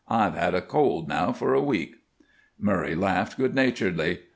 I've 0.09 0.33
had 0.33 0.55
a 0.55 0.63
cold 0.63 1.07
now 1.07 1.31
for 1.31 1.53
a 1.53 1.61
week." 1.61 1.93
Murray 2.57 2.95
laughed 2.95 3.37
good 3.37 3.53
naturedly. 3.53 4.21